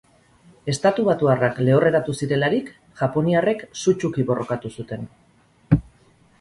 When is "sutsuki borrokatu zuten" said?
3.85-5.09